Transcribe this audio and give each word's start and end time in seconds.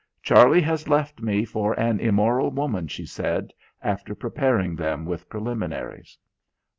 "Charlie 0.23 0.61
has 0.61 0.89
left 0.89 1.21
me 1.21 1.45
for 1.45 1.79
an 1.79 1.99
immoral 1.99 2.49
woman," 2.49 2.87
she 2.87 3.05
said, 3.05 3.53
after 3.83 4.15
preparing 4.15 4.75
them 4.75 5.05
with 5.05 5.29
preliminaries. 5.29 6.17